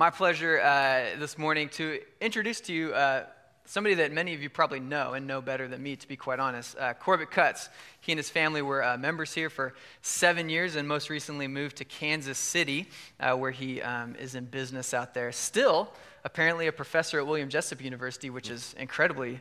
[0.00, 3.24] My pleasure uh, this morning to introduce to you uh,
[3.64, 6.38] somebody that many of you probably know and know better than me, to be quite
[6.38, 6.78] honest.
[6.78, 7.68] Uh, Corbett Cutts.
[8.00, 11.78] He and his family were uh, members here for seven years and most recently moved
[11.78, 12.88] to Kansas City,
[13.18, 15.32] uh, where he um, is in business out there.
[15.32, 15.92] Still,
[16.22, 19.40] apparently, a professor at William Jessup University, which is incredibly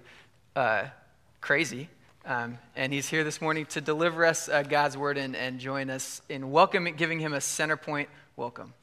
[0.56, 0.86] uh,
[1.40, 1.88] crazy.
[2.26, 6.24] Um, and he's here this morning to deliver us God's word and, and join us
[6.30, 8.74] in welcoming, giving him a center point welcome.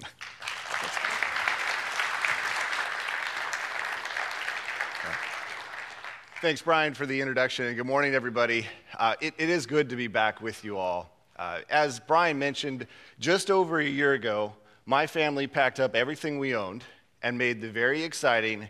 [6.44, 8.66] Thanks, Brian, for the introduction, and good morning, everybody.
[8.98, 11.10] Uh, it, it is good to be back with you all.
[11.38, 12.86] Uh, as Brian mentioned,
[13.18, 14.52] just over a year ago,
[14.84, 16.84] my family packed up everything we owned
[17.22, 18.68] and made the very exciting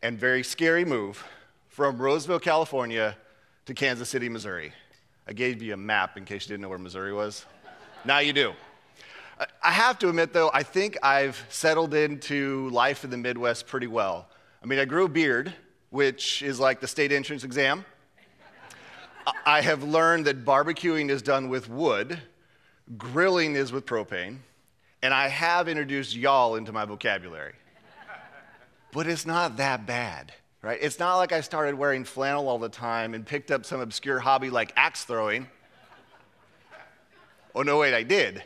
[0.00, 1.22] and very scary move
[1.68, 3.14] from Roseville, California
[3.66, 4.72] to Kansas City, Missouri.
[5.28, 7.44] I gave you a map in case you didn't know where Missouri was.
[8.06, 8.54] now you do.
[9.62, 13.86] I have to admit, though, I think I've settled into life in the Midwest pretty
[13.86, 14.30] well.
[14.62, 15.52] I mean, I grew a beard
[15.92, 17.84] which is like the state entrance exam.
[19.44, 22.18] I have learned that barbecuing is done with wood,
[22.96, 24.38] grilling is with propane,
[25.02, 27.52] and I have introduced y'all into my vocabulary.
[28.90, 30.78] But it's not that bad, right?
[30.80, 34.18] It's not like I started wearing flannel all the time and picked up some obscure
[34.18, 35.46] hobby like axe throwing.
[37.54, 38.42] Oh, no, wait, I did.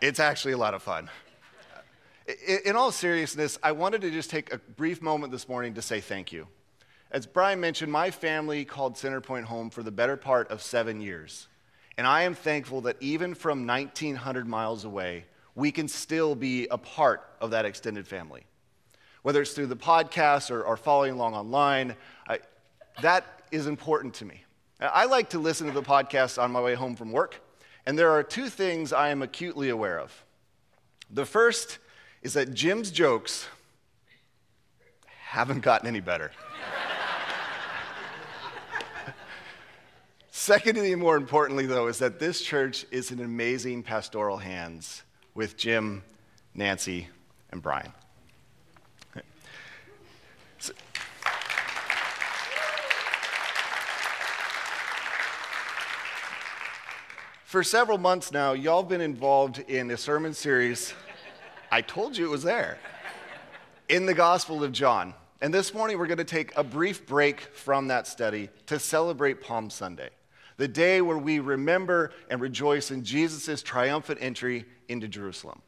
[0.00, 1.10] It's actually a lot of fun.
[2.64, 6.00] In all seriousness, I wanted to just take a brief moment this morning to say
[6.00, 6.48] thank you.
[7.10, 11.48] As Brian mentioned, my family called Centerpoint home for the better part of seven years.
[11.98, 16.78] And I am thankful that even from 1,900 miles away, we can still be a
[16.78, 18.46] part of that extended family.
[19.20, 21.94] Whether it's through the podcast or, or following along online,
[22.26, 22.38] I,
[23.02, 24.42] that is important to me.
[24.80, 27.40] I like to listen to the podcast on my way home from work,
[27.84, 30.24] and there are two things I am acutely aware of.
[31.10, 31.78] The first
[32.24, 33.46] is that Jim's jokes
[35.06, 36.32] haven't gotten any better.
[40.30, 45.02] Secondly, and more importantly, though, is that this church is in amazing pastoral hands
[45.34, 46.02] with Jim,
[46.54, 47.08] Nancy,
[47.50, 47.92] and Brian.
[57.44, 60.92] For several months now, y'all have been involved in a sermon series
[61.74, 62.78] I told you it was there.
[63.88, 65.12] In the Gospel of John.
[65.40, 69.40] And this morning we're going to take a brief break from that study to celebrate
[69.40, 70.10] Palm Sunday,
[70.56, 75.62] the day where we remember and rejoice in Jesus' triumphant entry into Jerusalem.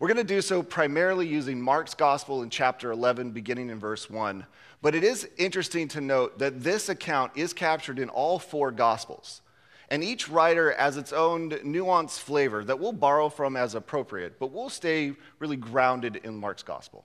[0.00, 4.10] We're going to do so primarily using Mark's Gospel in chapter 11, beginning in verse
[4.10, 4.44] 1.
[4.82, 9.42] But it is interesting to note that this account is captured in all four Gospels.
[9.88, 14.50] And each writer has its own nuanced flavor that we'll borrow from as appropriate, but
[14.50, 17.04] we'll stay really grounded in Mark's gospel.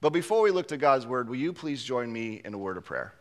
[0.00, 2.76] But before we look to God's word, will you please join me in a word
[2.76, 3.12] of prayer?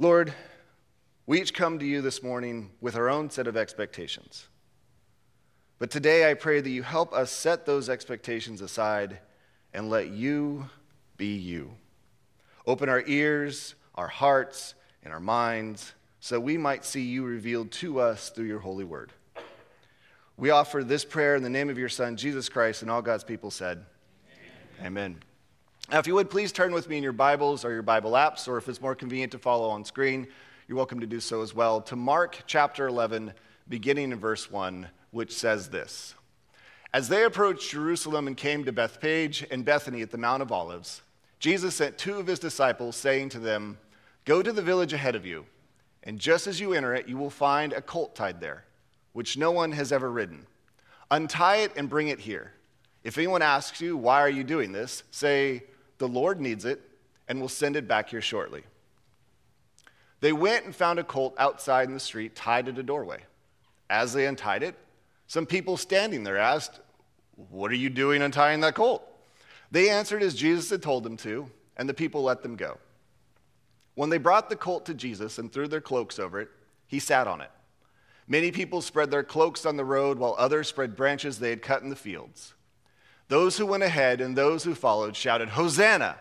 [0.00, 0.32] Lord,
[1.26, 4.48] we each come to you this morning with our own set of expectations.
[5.78, 9.18] But today I pray that you help us set those expectations aside
[9.72, 10.68] and let you
[11.16, 11.72] be you.
[12.66, 14.74] Open our ears, our hearts,
[15.08, 19.10] in our minds, so we might see you revealed to us through your holy word.
[20.36, 23.24] We offer this prayer in the name of your Son, Jesus Christ, and all God's
[23.24, 23.86] people said,
[24.78, 24.86] Amen.
[24.86, 25.16] Amen.
[25.90, 28.46] Now, if you would please turn with me in your Bibles or your Bible apps,
[28.46, 30.26] or if it's more convenient to follow on screen,
[30.68, 33.32] you're welcome to do so as well, to Mark chapter 11,
[33.66, 36.16] beginning in verse 1, which says this
[36.92, 41.00] As they approached Jerusalem and came to Bethphage and Bethany at the Mount of Olives,
[41.38, 43.78] Jesus sent two of his disciples, saying to them,
[44.28, 45.46] Go to the village ahead of you,
[46.02, 48.64] and just as you enter it, you will find a colt tied there,
[49.14, 50.46] which no one has ever ridden.
[51.10, 52.52] Untie it and bring it here.
[53.02, 55.02] If anyone asks you, Why are you doing this?
[55.10, 55.62] say,
[55.96, 56.78] The Lord needs it,
[57.26, 58.64] and will send it back here shortly.
[60.20, 63.20] They went and found a colt outside in the street tied at a doorway.
[63.88, 64.74] As they untied it,
[65.26, 66.80] some people standing there asked,
[67.48, 69.08] What are you doing untying that colt?
[69.70, 72.76] They answered as Jesus had told them to, and the people let them go.
[73.98, 76.50] When they brought the colt to Jesus and threw their cloaks over it,
[76.86, 77.50] he sat on it.
[78.28, 81.82] Many people spread their cloaks on the road, while others spread branches they had cut
[81.82, 82.54] in the fields.
[83.26, 86.16] Those who went ahead and those who followed shouted, Hosanna!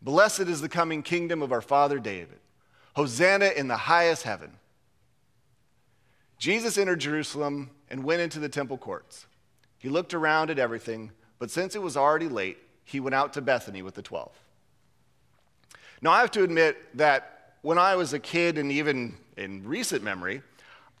[0.00, 2.38] Blessed is the coming kingdom of our father David.
[2.94, 4.52] Hosanna in the highest heaven.
[6.38, 9.26] Jesus entered Jerusalem and went into the temple courts.
[9.78, 13.42] He looked around at everything, but since it was already late, he went out to
[13.42, 14.30] Bethany with the twelve.
[16.02, 20.02] Now, I have to admit that when I was a kid and even in recent
[20.02, 20.42] memory,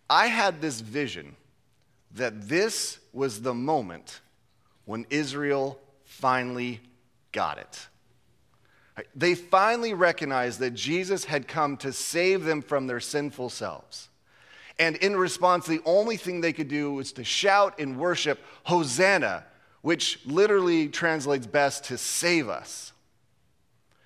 [0.08, 1.36] I had this vision
[2.12, 4.20] that this was the moment
[4.84, 6.80] when Israel finally
[7.32, 7.88] got it.
[9.14, 14.08] They finally recognized that Jesus had come to save them from their sinful selves.
[14.78, 19.44] And in response, the only thing they could do was to shout and worship, Hosanna,
[19.82, 22.92] which literally translates best to save us.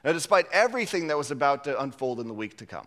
[0.04, 2.86] Now, despite everything that was about to unfold in the week to come,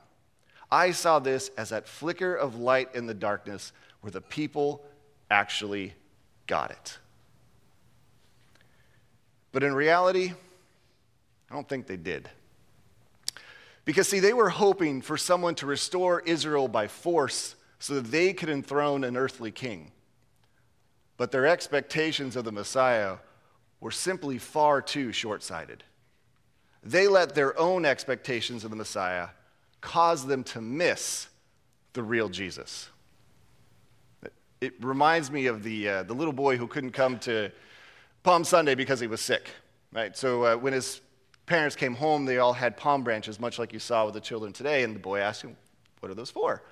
[0.71, 3.71] I saw this as that flicker of light in the darkness
[4.01, 4.83] where the people
[5.29, 5.93] actually
[6.47, 6.97] got it.
[9.51, 10.33] But in reality,
[11.49, 12.27] I don't think they did.
[13.85, 18.33] Because, see, they were hoping for someone to restore Israel by force so that they
[18.33, 19.91] could enthrone an earthly king.
[21.17, 23.17] But their expectations of the Messiah
[23.79, 25.83] were simply far too short sighted.
[26.83, 29.29] They let their own expectations of the Messiah
[29.81, 31.27] cause them to miss
[31.93, 32.89] the real Jesus.
[34.61, 37.51] It reminds me of the, uh, the little boy who couldn't come to
[38.23, 39.49] Palm Sunday because he was sick,
[39.91, 40.15] right?
[40.15, 41.01] So uh, when his
[41.45, 44.53] parents came home, they all had palm branches, much like you saw with the children
[44.53, 44.83] today.
[44.83, 45.57] And the boy asked him,
[45.99, 46.63] What are those for?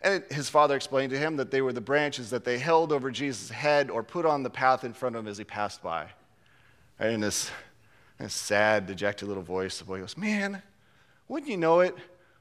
[0.00, 3.10] And his father explained to him that they were the branches that they held over
[3.10, 6.06] Jesus' head or put on the path in front of him as he passed by.
[6.98, 7.20] And in
[8.18, 10.62] this, this sad, dejected little voice, the boy goes, Man,
[11.28, 11.96] wouldn't you know it?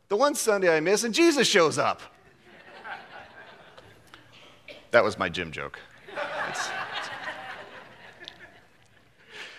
[0.09, 2.01] The one Sunday I miss, and Jesus shows up.
[4.91, 5.79] that was my Jim joke.
[6.49, 6.69] It's,
[6.99, 7.09] it's...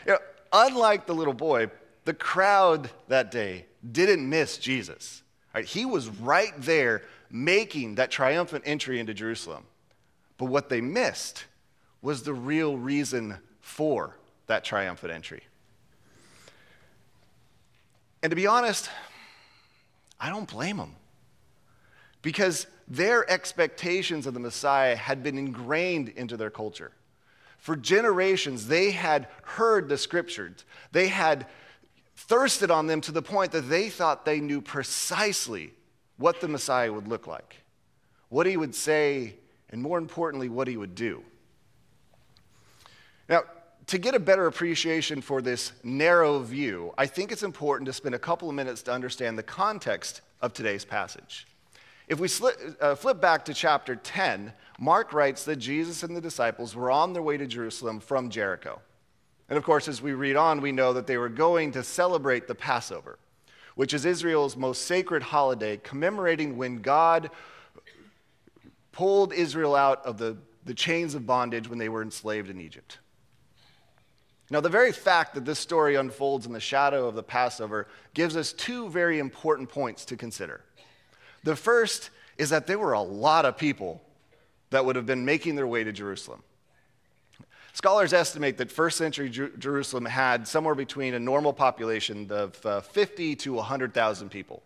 [0.06, 0.18] You know,
[0.52, 1.70] unlike the little boy,
[2.04, 5.22] the crowd that day didn't miss Jesus.
[5.54, 5.66] Right?
[5.66, 9.64] He was right there making that triumphant entry into Jerusalem.
[10.38, 11.44] But what they missed
[12.00, 14.16] was the real reason for
[14.46, 15.42] that triumphant entry.
[18.22, 18.90] And to be honest,
[20.20, 20.96] I don't blame them.
[22.22, 26.92] Because their expectations of the Messiah had been ingrained into their culture.
[27.58, 30.64] For generations, they had heard the scriptures.
[30.92, 31.46] They had
[32.16, 35.72] thirsted on them to the point that they thought they knew precisely
[36.16, 37.62] what the Messiah would look like,
[38.28, 39.34] what he would say,
[39.70, 41.22] and more importantly, what he would do.
[43.28, 43.42] Now,
[43.88, 48.14] to get a better appreciation for this narrow view, I think it's important to spend
[48.14, 51.46] a couple of minutes to understand the context of today's passage.
[52.06, 52.28] If we
[52.80, 57.14] uh, flip back to chapter 10, Mark writes that Jesus and the disciples were on
[57.14, 58.80] their way to Jerusalem from Jericho.
[59.48, 62.46] And of course, as we read on, we know that they were going to celebrate
[62.46, 63.18] the Passover,
[63.74, 67.30] which is Israel's most sacred holiday, commemorating when God
[68.92, 70.36] pulled Israel out of the,
[70.66, 72.98] the chains of bondage when they were enslaved in Egypt.
[74.50, 78.36] Now, the very fact that this story unfolds in the shadow of the Passover gives
[78.36, 80.62] us two very important points to consider.
[81.44, 84.00] The first is that there were a lot of people
[84.70, 86.42] that would have been making their way to Jerusalem.
[87.74, 92.80] Scholars estimate that first century Jer- Jerusalem had somewhere between a normal population of uh,
[92.80, 94.62] 50 to 100,000 people.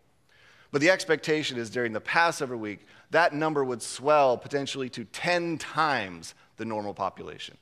[0.71, 5.59] But the expectation is during the Passover week, that number would swell potentially to 10
[5.59, 7.57] times the normal population.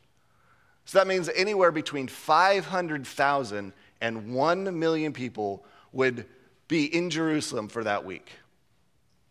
[0.90, 6.26] So that means anywhere between 500,000 and 1 million people would
[6.66, 8.32] be in Jerusalem for that week.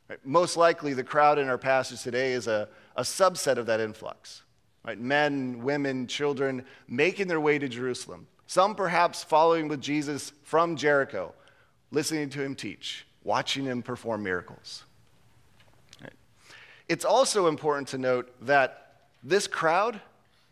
[0.07, 0.25] Right?
[0.25, 4.44] Most likely, the crowd in our passage today is a, a subset of that influx
[4.85, 4.97] right?
[4.97, 8.27] men, women, children making their way to Jerusalem.
[8.47, 11.33] Some perhaps following with Jesus from Jericho,
[11.92, 14.85] listening to him teach, watching him perform miracles.
[16.01, 16.13] Right?
[16.87, 19.99] It's also important to note that this crowd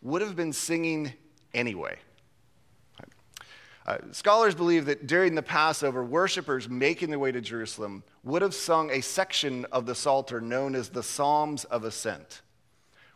[0.02, 1.12] would have been singing
[1.54, 1.98] anyway.
[3.86, 8.52] Uh, scholars believe that during the Passover, worshipers making their way to Jerusalem would have
[8.52, 12.42] sung a section of the Psalter known as the Psalms of Ascent.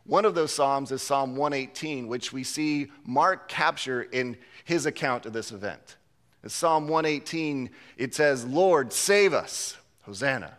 [0.05, 5.27] One of those Psalms is Psalm 118, which we see Mark capture in his account
[5.27, 5.99] of this event.
[6.43, 10.57] In Psalm 118, it says, Lord, save us, Hosanna.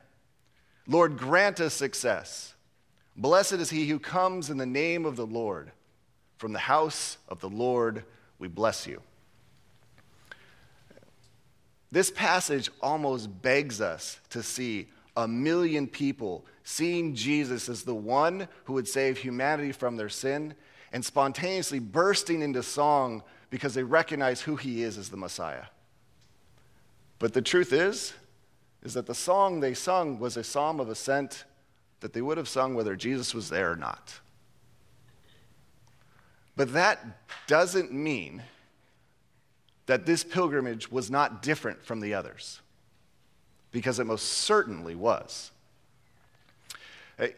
[0.88, 2.54] Lord, grant us success.
[3.16, 5.72] Blessed is he who comes in the name of the Lord.
[6.44, 8.04] From the house of the Lord,
[8.38, 9.02] we bless you.
[11.90, 18.50] This passage almost begs us to see a million people seeing Jesus as the one
[18.66, 20.54] who would save humanity from their sin
[20.92, 25.68] and spontaneously bursting into song because they recognize who he is as the Messiah.
[27.20, 28.12] But the truth is,
[28.82, 31.46] is that the song they sung was a psalm of ascent
[32.02, 34.20] that they would have sung whether Jesus was there or not.
[36.56, 38.44] But that doesn't mean
[39.86, 42.62] that this pilgrimage was not different from the others,
[43.72, 45.52] because it most certainly was.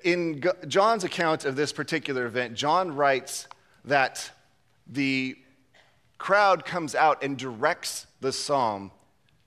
[0.03, 3.47] In John's account of this particular event, John writes
[3.85, 4.31] that
[4.87, 5.37] the
[6.17, 8.91] crowd comes out and directs the psalm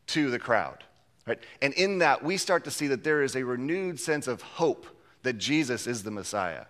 [0.08, 0.84] to the crowd.
[1.26, 1.38] Right?
[1.60, 4.86] And in that, we start to see that there is a renewed sense of hope
[5.22, 6.64] that Jesus is the Messiah.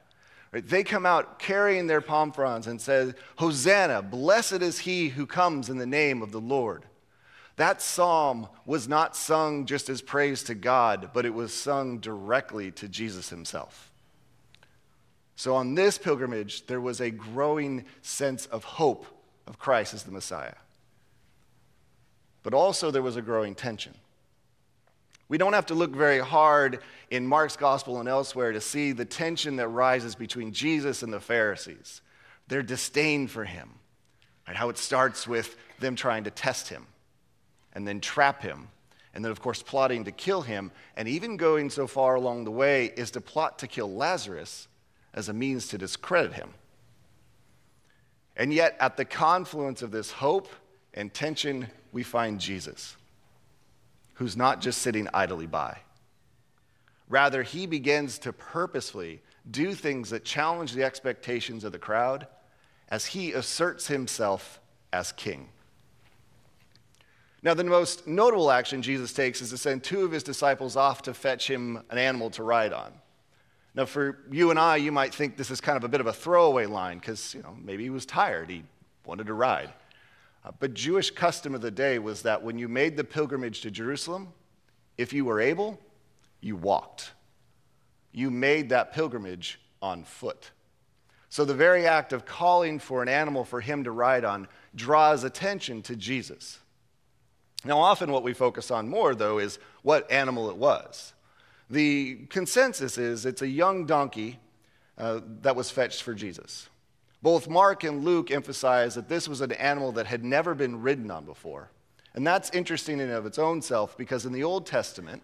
[0.51, 5.69] They come out carrying their palm fronds and say, Hosanna, blessed is he who comes
[5.69, 6.85] in the name of the Lord.
[7.57, 12.71] That psalm was not sung just as praise to God, but it was sung directly
[12.73, 13.91] to Jesus himself.
[15.35, 19.07] So on this pilgrimage, there was a growing sense of hope
[19.47, 20.55] of Christ as the Messiah.
[22.43, 23.95] But also, there was a growing tension.
[25.29, 26.81] We don't have to look very hard
[27.11, 31.21] in Mark's gospel and elsewhere to see the tension that rises between Jesus and the
[31.21, 32.01] Pharisees,
[32.49, 33.75] their disdain for him,
[34.47, 34.57] right?
[34.57, 36.87] how it starts with them trying to test him
[37.75, 38.69] and then trap him,
[39.15, 42.51] and then, of course, plotting to kill him, and even going so far along the
[42.51, 44.69] way is to plot to kill Lazarus
[45.15, 46.51] as a means to discredit him.
[48.37, 50.49] And yet, at the confluence of this hope
[50.95, 52.97] and tension, we find Jesus,
[54.19, 55.79] who's not just sitting idly by.
[57.09, 62.27] Rather, he begins to purposefully do things that challenge the expectations of the crowd
[62.89, 64.61] as he asserts himself
[64.93, 65.49] as king.
[67.43, 71.03] Now, the most notable action Jesus takes is to send two of his disciples off
[71.03, 72.93] to fetch him an animal to ride on.
[73.75, 76.09] Now, for you and I, you might think this is kind of a bit of
[76.09, 78.51] a throwaway line because, you know, maybe he was tired.
[78.51, 78.65] He
[79.07, 79.73] wanted to ride.
[80.59, 84.29] But Jewish custom of the day was that when you made the pilgrimage to Jerusalem,
[84.97, 85.79] if you were able,
[86.41, 87.13] you walked.
[88.13, 90.51] You made that pilgrimage on foot.
[91.29, 95.25] So the very act of calling for an animal for him to ride on draws
[95.25, 96.59] attention to Jesus.
[97.65, 101.13] Now, often what we focus on more, though, is what animal it was.
[101.69, 104.39] The consensus is it's a young donkey
[104.97, 106.69] uh, that was fetched for Jesus.
[107.23, 111.11] Both Mark and Luke emphasize that this was an animal that had never been ridden
[111.11, 111.71] on before.
[112.15, 115.23] And that's interesting in of its own self because in the Old Testament,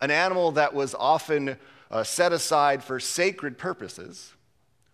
[0.00, 1.56] an animal that was often
[1.90, 4.32] uh, set aside for sacred purposes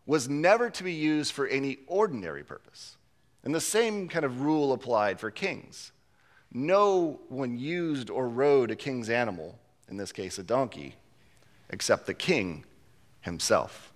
[0.06, 2.96] was never to be used for any ordinary purpose.
[3.44, 5.92] And the same kind of rule applied for kings.
[6.52, 10.96] No one used or rode a king's animal, in this case a donkey,
[11.70, 12.64] except the king
[13.20, 13.92] himself.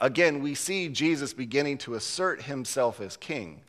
[0.00, 3.62] Again, we see Jesus beginning to assert himself as king,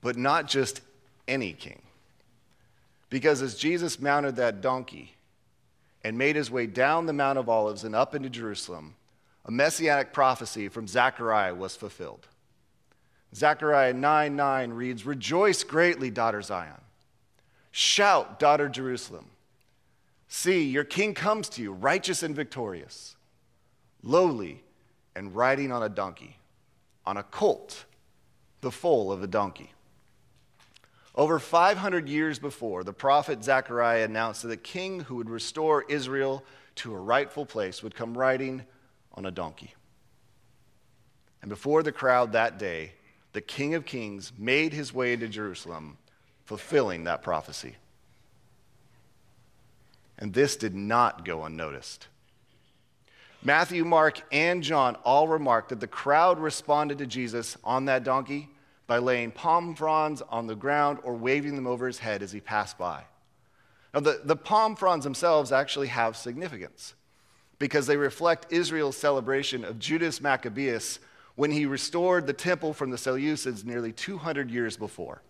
[0.00, 0.80] but not just
[1.26, 1.82] any king.
[3.10, 5.14] Because as Jesus mounted that donkey
[6.04, 8.94] and made his way down the Mount of Olives and up into Jerusalem,
[9.44, 12.28] a messianic prophecy from Zechariah was fulfilled.
[13.34, 16.80] Zechariah 9 9 reads, Rejoice greatly, daughter Zion.
[17.70, 19.30] Shout, daughter Jerusalem.
[20.28, 23.16] See, your king comes to you, righteous and victorious,
[24.02, 24.62] lowly
[25.14, 26.38] and riding on a donkey,
[27.04, 27.84] on a colt,
[28.60, 29.72] the foal of a donkey.
[31.14, 36.42] Over 500 years before, the prophet Zechariah announced that the king who would restore Israel
[36.76, 38.64] to a rightful place would come riding
[39.12, 39.74] on a donkey.
[41.42, 42.92] And before the crowd that day,
[43.32, 45.98] the King of Kings made his way into Jerusalem,
[46.44, 47.76] fulfilling that prophecy.
[50.18, 52.08] And this did not go unnoticed.
[53.44, 58.48] Matthew, Mark, and John all remark that the crowd responded to Jesus on that donkey
[58.86, 62.40] by laying palm fronds on the ground or waving them over his head as he
[62.40, 63.02] passed by.
[63.92, 66.94] Now, the, the palm fronds themselves actually have significance
[67.58, 71.00] because they reflect Israel's celebration of Judas Maccabeus
[71.34, 75.20] when he restored the temple from the Seleucids nearly 200 years before.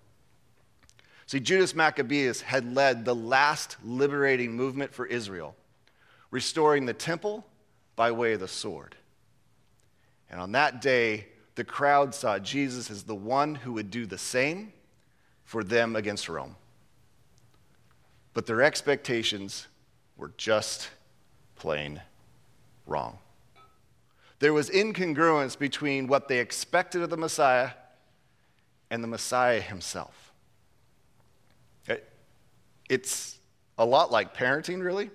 [1.27, 5.55] See, Judas Maccabeus had led the last liberating movement for Israel,
[6.31, 7.47] restoring the temple
[7.97, 8.97] by way of the sword.
[10.31, 14.19] And on that day, the crowd saw Jesus as the one who would do the
[14.19, 14.73] same
[15.45, 16.57] for them against Rome.
[18.35, 19.67] But their expectations
[20.17, 20.89] were just
[21.57, 22.01] plain
[22.87, 23.19] wrong.
[24.39, 27.71] There was incongruence between what they expected of the Messiah
[28.91, 30.33] and the Messiah himself.
[32.89, 33.39] It's
[33.79, 35.11] a lot like parenting, really.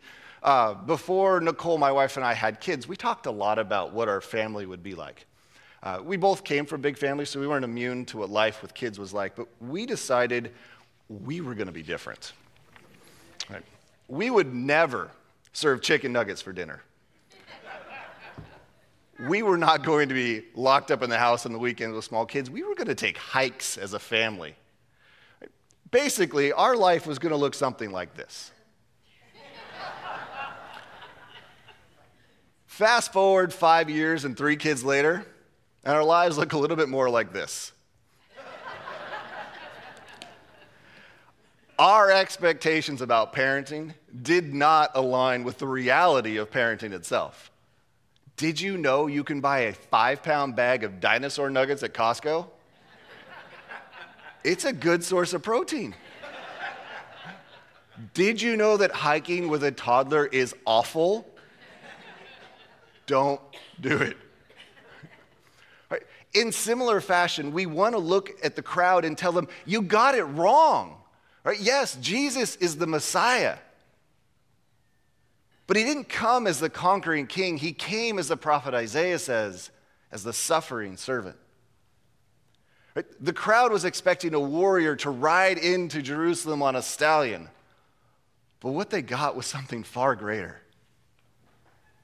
[0.42, 4.08] uh, before Nicole, my wife, and I had kids, we talked a lot about what
[4.08, 5.26] our family would be like.
[5.82, 8.72] Uh, we both came from big families, so we weren't immune to what life with
[8.72, 10.52] kids was like, but we decided
[11.08, 12.32] we were going to be different.
[13.50, 13.64] Right?
[14.08, 15.10] We would never
[15.52, 16.82] serve chicken nuggets for dinner
[19.28, 22.04] we were not going to be locked up in the house on the weekends with
[22.04, 22.48] small kids.
[22.48, 24.54] We were going to take hikes as a family.
[25.90, 28.52] Basically, our life was going to look something like this.
[32.72, 35.26] Fast forward five years and three kids later,
[35.84, 37.70] And our lives look a little bit more like this.
[41.78, 47.50] our expectations about parenting did not align with the reality of parenting itself.
[48.38, 52.46] Did you know you can buy a five pound bag of dinosaur nuggets at Costco?
[54.44, 55.94] It's a good source of protein.
[58.14, 61.31] Did you know that hiking with a toddler is awful?
[63.12, 63.42] Don't
[63.78, 64.16] do it.
[66.32, 70.14] In similar fashion, we want to look at the crowd and tell them, You got
[70.14, 70.96] it wrong.
[71.44, 71.60] Right?
[71.60, 73.58] Yes, Jesus is the Messiah.
[75.66, 79.70] But he didn't come as the conquering king, he came, as the prophet Isaiah says,
[80.10, 81.36] as the suffering servant.
[82.96, 83.04] Right?
[83.20, 87.50] The crowd was expecting a warrior to ride into Jerusalem on a stallion.
[88.60, 90.61] But what they got was something far greater.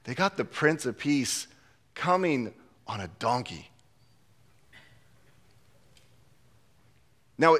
[0.03, 1.47] They got the Prince of Peace
[1.93, 2.53] coming
[2.87, 3.69] on a donkey.
[7.37, 7.57] Now,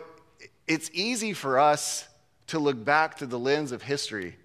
[0.67, 2.08] it's easy for us
[2.48, 4.36] to look back to the lens of history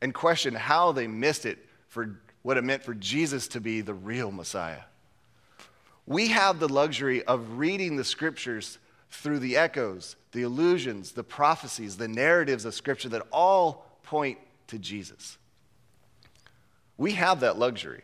[0.00, 1.58] and question how they missed it
[1.88, 4.82] for what it meant for Jesus to be the real Messiah.
[6.06, 8.78] We have the luxury of reading the scriptures
[9.10, 14.78] through the echoes, the illusions, the prophecies, the narratives of scripture that all point to
[14.78, 15.38] Jesus.
[16.96, 18.02] We have that luxury.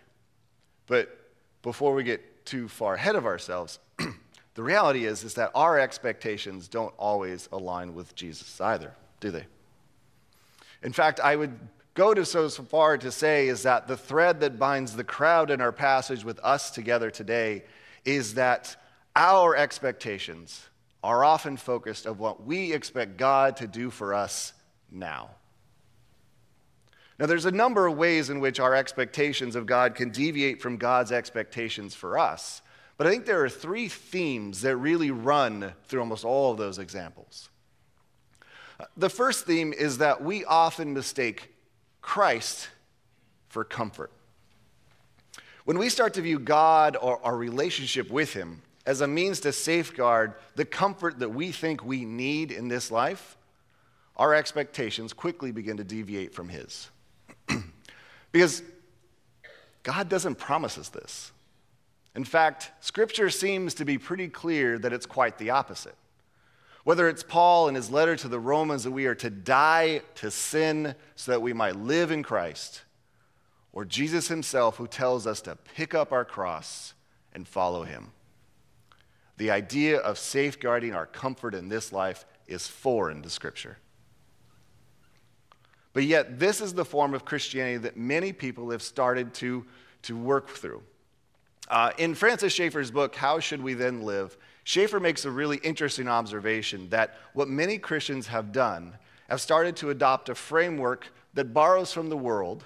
[0.86, 1.08] But
[1.62, 3.78] before we get too far ahead of ourselves,
[4.54, 9.46] the reality is, is that our expectations don't always align with Jesus either, do they?
[10.82, 11.58] In fact, I would
[11.94, 15.60] go to so far to say is that the thread that binds the crowd in
[15.60, 17.64] our passage with us together today
[18.04, 18.76] is that
[19.14, 20.66] our expectations
[21.02, 24.52] are often focused of what we expect God to do for us
[24.90, 25.30] now.
[27.20, 30.78] Now, there's a number of ways in which our expectations of God can deviate from
[30.78, 32.62] God's expectations for us.
[32.96, 36.78] But I think there are three themes that really run through almost all of those
[36.78, 37.50] examples.
[38.96, 41.54] The first theme is that we often mistake
[42.00, 42.70] Christ
[43.50, 44.10] for comfort.
[45.66, 49.52] When we start to view God or our relationship with Him as a means to
[49.52, 53.36] safeguard the comfort that we think we need in this life,
[54.16, 56.88] our expectations quickly begin to deviate from His.
[58.32, 58.62] Because
[59.82, 61.32] God doesn't promise us this.
[62.14, 65.94] In fact, Scripture seems to be pretty clear that it's quite the opposite.
[66.82, 70.30] Whether it's Paul in his letter to the Romans that we are to die to
[70.30, 72.82] sin so that we might live in Christ,
[73.72, 76.94] or Jesus himself who tells us to pick up our cross
[77.32, 78.12] and follow him.
[79.36, 83.78] The idea of safeguarding our comfort in this life is foreign to Scripture.
[85.92, 89.64] But yet, this is the form of Christianity that many people have started to,
[90.02, 90.82] to work through.
[91.68, 94.36] Uh, in Francis Schaeffer's book, How Should We Then Live?
[94.64, 98.96] Schaeffer makes a really interesting observation that what many Christians have done
[99.28, 102.64] have started to adopt a framework that borrows from the world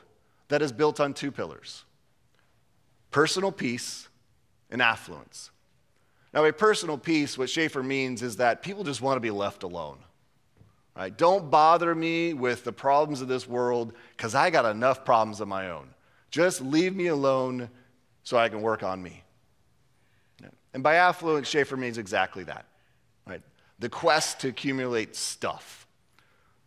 [0.49, 1.85] that is built on two pillars
[3.11, 4.09] personal peace
[4.71, 5.51] and affluence.
[6.33, 9.63] Now, a personal peace, what Schaeffer means is that people just want to be left
[9.63, 9.99] alone.
[10.97, 11.17] Right?
[11.17, 15.49] Don't bother me with the problems of this world because I got enough problems of
[15.49, 15.89] my own.
[16.31, 17.69] Just leave me alone
[18.23, 19.23] so I can work on me.
[20.73, 22.67] And by affluence, Schaeffer means exactly that.
[23.27, 23.43] Right?
[23.79, 25.87] The quest to accumulate stuff,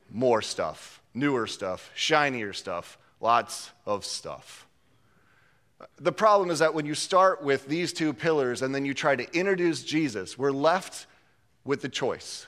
[0.10, 4.66] more stuff, newer stuff, shinier stuff, lots of stuff.
[6.00, 9.16] The problem is that when you start with these two pillars and then you try
[9.16, 11.06] to introduce Jesus, we're left
[11.66, 12.48] with the choice.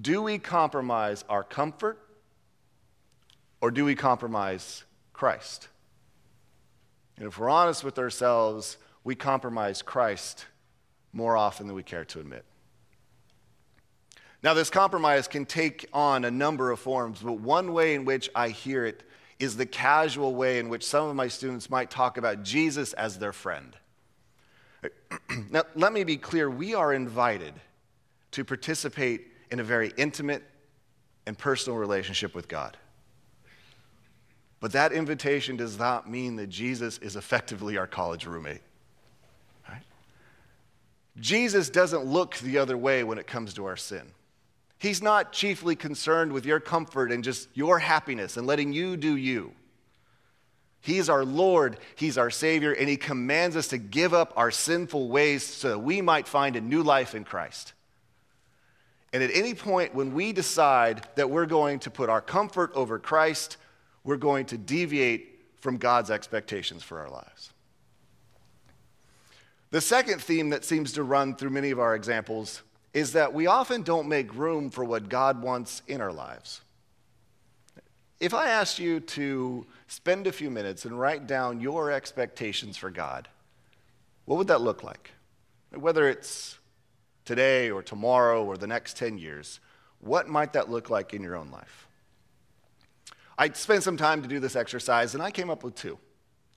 [0.00, 1.98] Do we compromise our comfort
[3.60, 5.68] or do we compromise Christ?
[7.16, 10.46] And if we're honest with ourselves, we compromise Christ
[11.12, 12.44] more often than we care to admit.
[14.42, 18.28] Now, this compromise can take on a number of forms, but one way in which
[18.34, 19.02] I hear it
[19.38, 23.18] is the casual way in which some of my students might talk about Jesus as
[23.18, 23.74] their friend.
[25.50, 27.54] now, let me be clear we are invited
[28.32, 30.42] to participate in a very intimate
[31.26, 32.76] and personal relationship with God.
[34.58, 38.62] But that invitation does not mean that Jesus is effectively our college roommate.
[39.68, 39.82] Right?
[41.20, 44.02] Jesus doesn't look the other way when it comes to our sin.
[44.80, 49.14] He's not chiefly concerned with your comfort and just your happiness and letting you do
[49.14, 49.52] you.
[50.80, 55.10] He's our Lord, He's our Savior, and He commands us to give up our sinful
[55.10, 57.72] ways so that we might find a new life in Christ.
[59.14, 62.98] And at any point when we decide that we're going to put our comfort over
[62.98, 63.58] Christ,
[64.02, 67.52] we're going to deviate from God's expectations for our lives.
[69.70, 73.46] The second theme that seems to run through many of our examples is that we
[73.46, 76.60] often don't make room for what God wants in our lives.
[78.18, 82.90] If I asked you to spend a few minutes and write down your expectations for
[82.90, 83.28] God,
[84.24, 85.12] what would that look like?
[85.72, 86.58] Whether it's
[87.24, 89.60] today or tomorrow or the next 10 years,
[90.00, 91.88] what might that look like in your own life?
[93.36, 95.98] I spent some time to do this exercise and I came up with two.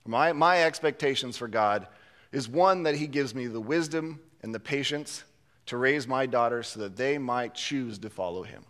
[0.06, 1.86] My, my expectations for God
[2.32, 5.24] is one that He gives me the wisdom and the patience
[5.66, 8.64] to raise my daughters so that they might choose to follow Him.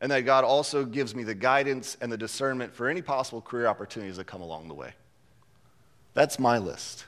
[0.00, 3.66] And that God also gives me the guidance and the discernment for any possible career
[3.66, 4.92] opportunities that come along the way.
[6.12, 7.06] That's my list.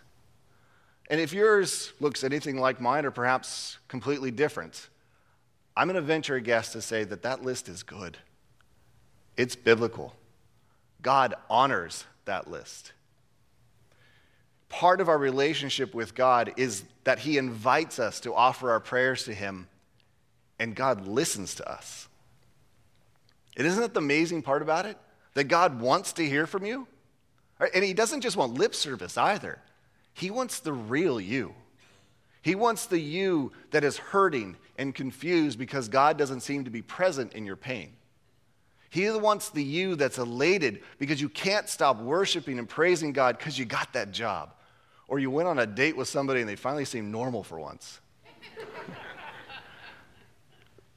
[1.08, 4.88] And if yours looks anything like mine or perhaps completely different,
[5.76, 8.18] I'm going to venture a guess to say that that list is good.
[9.36, 10.14] It's biblical.
[11.00, 12.92] God honors that list
[14.68, 19.24] part of our relationship with God is that He invites us to offer our prayers
[19.24, 19.68] to Him,
[20.58, 22.08] and God listens to us.
[23.56, 24.96] And isn't that the amazing part about it?
[25.34, 26.86] That God wants to hear from you?
[27.74, 29.60] And He doesn't just want lip service either,
[30.18, 31.54] He wants the real you.
[32.42, 36.82] He wants the you that is hurting and confused because God doesn't seem to be
[36.82, 37.92] present in your pain.
[38.90, 43.56] He wants the you that's elated because you can't stop worshiping and praising God because
[43.60, 44.54] you got that job
[45.06, 48.00] or you went on a date with somebody and they finally seemed normal for once.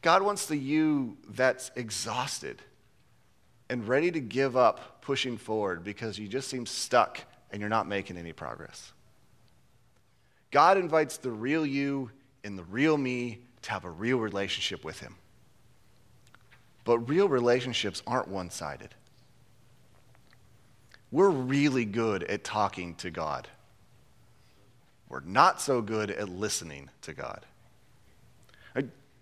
[0.01, 2.59] God wants the you that's exhausted
[3.69, 7.87] and ready to give up pushing forward because you just seem stuck and you're not
[7.87, 8.93] making any progress.
[10.51, 12.11] God invites the real you
[12.43, 15.15] and the real me to have a real relationship with Him.
[16.83, 18.93] But real relationships aren't one sided.
[21.11, 23.47] We're really good at talking to God.
[25.09, 27.45] We're not so good at listening to God.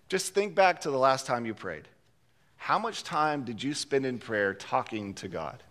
[0.08, 1.86] Just think back to the last time you prayed.
[2.56, 5.62] How much time did you spend in prayer talking to God?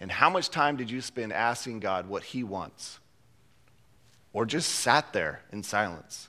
[0.00, 3.00] And how much time did you spend asking God what He wants?
[4.38, 6.28] Or just sat there in silence,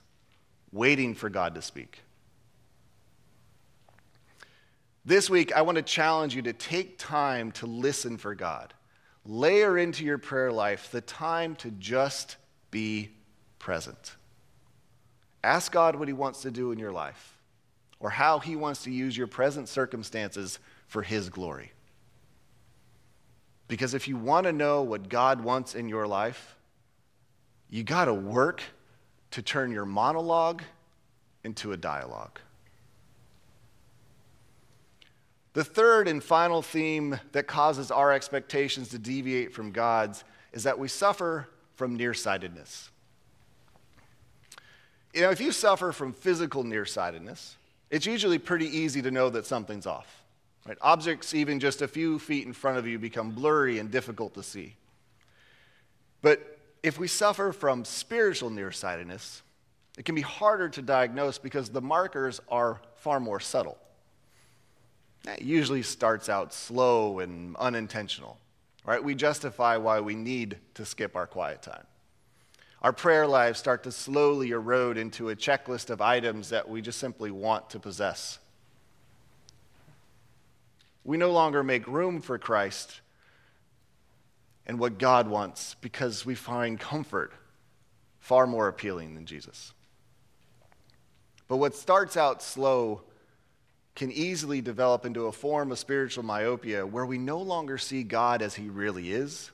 [0.71, 2.01] waiting for God to speak?
[5.05, 8.73] This week, I want to challenge you to take time to listen for God
[9.25, 12.37] layer into your prayer life the time to just
[12.71, 13.11] be
[13.59, 14.15] present.
[15.43, 17.37] Ask God what He wants to do in your life
[17.99, 21.73] or how He wants to use your present circumstances for His glory.
[23.67, 26.55] Because if you want to know what God wants in your life,
[27.69, 28.61] you got to work
[29.31, 30.63] to turn your monologue
[31.43, 32.39] into a dialogue.
[35.53, 40.77] The third and final theme that causes our expectations to deviate from God's is that
[40.77, 42.91] we suffer from nearsightedness.
[45.13, 47.57] You know, if you suffer from physical nearsightedness,
[47.89, 50.23] it's usually pretty easy to know that something's off.
[50.67, 50.77] Right?
[50.81, 54.43] Objects, even just a few feet in front of you, become blurry and difficult to
[54.43, 54.75] see.
[56.21, 59.41] But if we suffer from spiritual nearsightedness,
[59.97, 63.77] it can be harder to diagnose because the markers are far more subtle.
[65.23, 68.37] That usually starts out slow and unintentional,
[68.85, 69.03] right?
[69.03, 71.85] We justify why we need to skip our quiet time.
[72.81, 76.99] Our prayer lives start to slowly erode into a checklist of items that we just
[76.99, 78.39] simply want to possess.
[81.03, 83.01] We no longer make room for Christ
[84.69, 87.33] and what God wants because we find comfort
[88.19, 89.73] far more appealing than Jesus.
[91.47, 93.01] But what starts out slow
[93.95, 98.43] can easily develop into a form of spiritual myopia where we no longer see God
[98.43, 99.49] as he really is,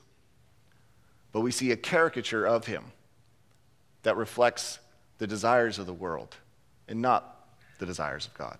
[1.32, 2.84] but we see a caricature of him
[4.02, 4.80] that reflects
[5.16, 6.36] the desires of the world
[6.88, 7.48] and not
[7.78, 8.58] the desires of God.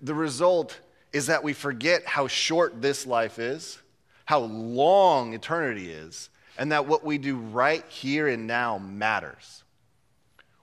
[0.00, 0.80] The result
[1.12, 3.78] is that we forget how short this life is,
[4.24, 9.64] how long eternity is, and that what we do right here and now matters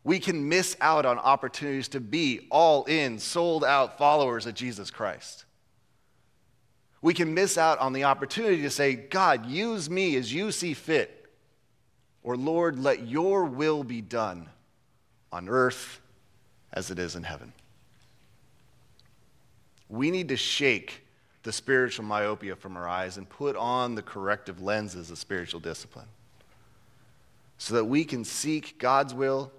[0.08, 4.89] we can miss out on opportunities to be all in, sold out followers of Jesus
[4.89, 5.43] Christ.
[7.02, 10.74] We can miss out on the opportunity to say, God, use me as you see
[10.74, 11.30] fit.
[12.24, 14.48] Or, Lord, let your will be done
[15.30, 16.00] on earth
[16.72, 17.52] as it is in heaven.
[19.89, 21.04] We need to shake
[21.48, 26.08] the spiritual myopia from our eyes and put on the corrective lenses of spiritual discipline
[27.58, 29.50] so that we can seek God's will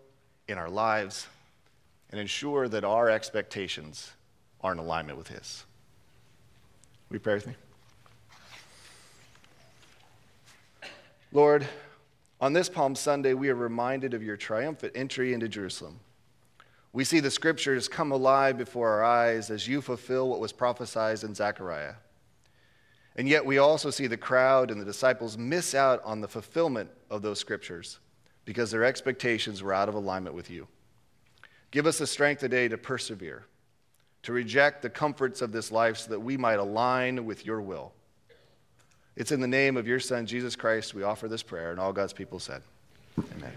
[0.48, 1.26] in our lives
[2.10, 4.12] and ensure that our expectations
[4.60, 5.64] are in alignment with His.
[7.08, 7.54] Will you pray with me?
[11.32, 11.66] Lord,
[12.38, 16.00] on this Palm Sunday, we are reminded of your triumphant entry into Jerusalem.
[16.92, 21.22] We see the scriptures come alive before our eyes as you fulfill what was prophesied
[21.22, 21.94] in Zechariah.
[23.16, 26.88] And yet, we also see the crowd and the disciples miss out on the fulfillment
[27.10, 27.98] of those scriptures
[28.44, 30.68] because their expectations were out of alignment with you.
[31.70, 33.44] Give us the strength today to persevere,
[34.22, 37.92] to reject the comforts of this life so that we might align with your will.
[39.16, 41.92] It's in the name of your Son, Jesus Christ, we offer this prayer, and all
[41.92, 42.62] God's people said,
[43.18, 43.52] Amen.